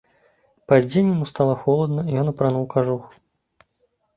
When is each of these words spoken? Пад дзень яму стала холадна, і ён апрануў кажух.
Пад 0.71 0.87
дзень 0.91 1.11
яму 1.11 1.27
стала 1.31 1.53
холадна, 1.65 2.01
і 2.09 2.17
ён 2.23 2.33
апрануў 2.33 2.65
кажух. 2.73 3.03